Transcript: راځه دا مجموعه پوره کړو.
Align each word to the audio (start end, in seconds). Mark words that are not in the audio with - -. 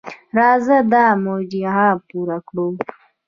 راځه 0.37 0.77
دا 0.93 1.05
مجموعه 1.25 1.89
پوره 2.07 2.37
کړو. 2.47 2.67